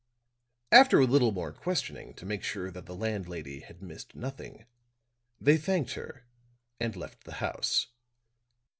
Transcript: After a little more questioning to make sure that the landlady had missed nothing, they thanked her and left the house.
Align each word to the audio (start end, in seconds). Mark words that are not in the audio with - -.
After 0.71 0.99
a 0.99 1.05
little 1.05 1.31
more 1.31 1.51
questioning 1.53 2.15
to 2.15 2.25
make 2.25 2.41
sure 2.43 2.71
that 2.71 2.87
the 2.87 2.95
landlady 2.95 3.59
had 3.59 3.83
missed 3.83 4.15
nothing, 4.15 4.65
they 5.39 5.57
thanked 5.57 5.91
her 5.93 6.25
and 6.79 6.95
left 6.95 7.23
the 7.23 7.33
house. 7.35 7.85